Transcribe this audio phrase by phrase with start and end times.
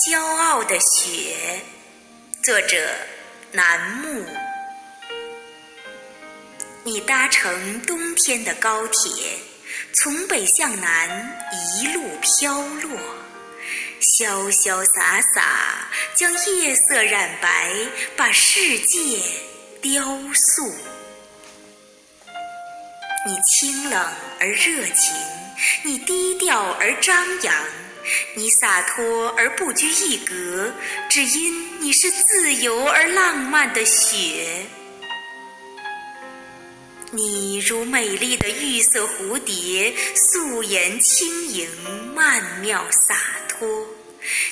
[0.00, 1.60] 骄傲的雪，
[2.42, 2.90] 作者
[3.52, 4.24] 楠木。
[6.82, 9.12] 你搭乘冬天的高铁，
[9.92, 11.38] 从北向南
[11.76, 12.98] 一路飘落，
[14.00, 17.70] 潇潇洒洒将夜色染白，
[18.16, 19.18] 把世界
[19.82, 20.74] 雕塑。
[23.26, 24.02] 你清冷
[24.40, 25.14] 而热情，
[25.84, 27.54] 你低调而张扬。
[28.34, 30.72] 你洒脱而不拘一格，
[31.08, 34.66] 只因你是自由而浪漫的雪。
[37.12, 41.68] 你如美丽的玉色蝴蝶，素颜轻盈，
[42.14, 43.16] 曼妙洒
[43.48, 43.86] 脱。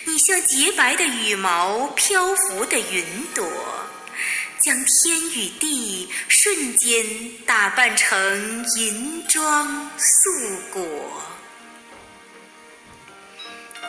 [0.05, 3.05] 你像洁白的羽毛，漂浮的云
[3.35, 3.47] 朵，
[4.59, 7.07] 将天与地瞬间
[7.47, 10.31] 打扮成银装素
[10.73, 10.83] 裹。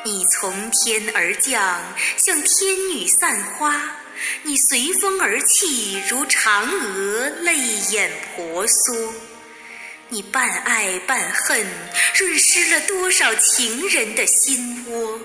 [0.06, 1.82] 你从天而降，
[2.18, 3.74] 像天女散花；
[4.44, 7.58] 你随风而泣，如嫦娥泪
[7.92, 9.14] 眼婆娑。
[10.08, 11.68] 你半爱半恨，
[12.16, 15.20] 润湿了多少情人的心窝。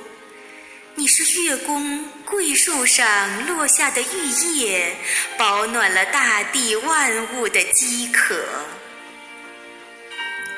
[0.96, 4.26] 你是月宫桂树上落下的玉
[4.56, 4.94] 叶，
[5.38, 8.44] 保暖了大地万物的饥渴。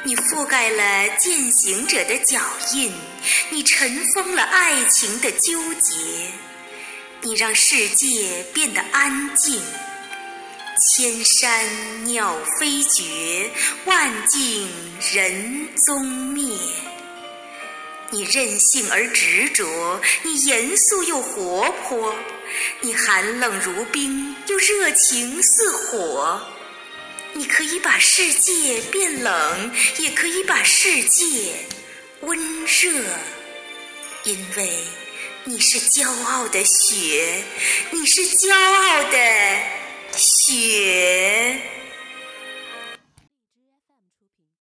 [0.06, 2.40] 你覆盖了践行者的脚
[2.72, 2.92] 印，
[3.50, 5.96] 你尘封了爱情的纠结，
[7.22, 9.60] 你让世界变得安静，
[10.78, 13.50] 千山鸟飞绝，
[13.84, 14.70] 万径
[15.12, 16.56] 人踪灭。
[18.10, 22.14] 你任性而执着，你严肃又活泼，
[22.80, 26.40] 你寒冷如冰，又热情似火。
[27.36, 31.52] 你可以把世界变冷也可以把世界
[32.22, 32.90] 温热。
[34.24, 34.70] 因为
[35.44, 37.44] 你是骄傲的雪
[37.90, 39.18] 你是骄傲的
[40.16, 41.55] 雪。